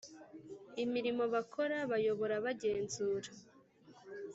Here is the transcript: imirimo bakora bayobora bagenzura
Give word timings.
imirimo 0.83 1.23
bakora 1.33 1.77
bayobora 1.91 2.35
bagenzura 2.45 3.29